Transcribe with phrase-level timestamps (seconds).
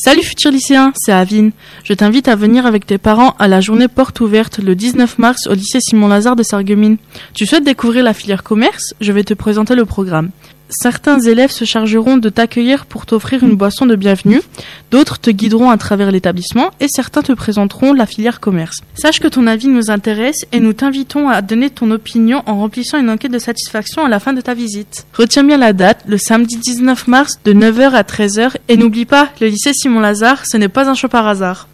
[0.00, 1.50] Salut futurs lycéens, c'est Avine.
[1.82, 5.48] Je t'invite à venir avec tes parents à la journée porte ouverte le 19 mars
[5.48, 6.98] au lycée Simon-Lazare de Sarreguemines.
[7.34, 8.94] Tu souhaites découvrir la filière commerce?
[9.00, 10.30] Je vais te présenter le programme.
[10.70, 14.42] Certains élèves se chargeront de t'accueillir pour t'offrir une boisson de bienvenue,
[14.90, 18.80] d'autres te guideront à travers l'établissement et certains te présenteront la filière commerce.
[18.94, 22.98] Sache que ton avis nous intéresse et nous t'invitons à donner ton opinion en remplissant
[22.98, 25.06] une enquête de satisfaction à la fin de ta visite.
[25.14, 29.30] Retiens bien la date, le samedi 19 mars de 9h à 13h et n'oublie pas,
[29.40, 31.66] le lycée Simon-Lazare, ce n'est pas un show par hasard.